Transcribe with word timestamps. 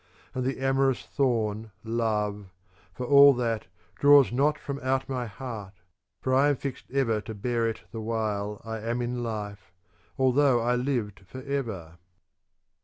And 0.33 0.43
the 0.43 0.57
amorous 0.59 1.03
thorn 1.05 1.69
love, 1.83 2.47
for 2.91 3.05
all 3.05 3.35
that, 3.35 3.67
draws 3.99 4.31
not 4.31 4.57
from 4.57 4.79
out 4.79 5.07
my 5.07 5.27
heart; 5.27 5.75
for 6.23 6.33
I 6.33 6.49
am 6.49 6.55
fixed 6.55 6.89
ever 6.89 7.21
to 7.21 7.35
bear 7.35 7.67
it 7.69 7.81
the 7.91 8.01
while 8.01 8.63
I 8.65 8.79
am 8.79 9.03
in 9.03 9.21
life, 9.21 9.71
although 10.17 10.59
I 10.59 10.73
lived 10.73 11.27
for 11.27 11.43
ever. 11.43 11.99